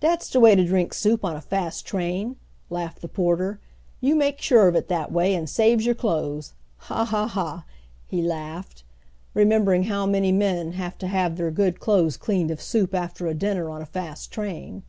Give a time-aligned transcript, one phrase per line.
[0.00, 2.34] "Dat's de way to drink soup on a fast train,"
[2.68, 3.60] laughed the porter.
[4.00, 6.54] "You makes sure of it dat way, and saves your clothes.
[6.88, 7.04] Ha!
[7.04, 7.28] ha!
[7.28, 7.64] ha!"
[8.08, 8.82] he laughed,
[9.34, 13.34] remembering how many men have to have their good clothes cleaned of soup after a
[13.34, 14.82] dinner on a fast train.